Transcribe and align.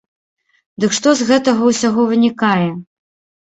Дык 0.83 0.95
што 0.99 1.13
з 1.19 1.27
гэтага 1.29 1.69
ўсяго 1.73 2.07
вынікае? 2.13 2.67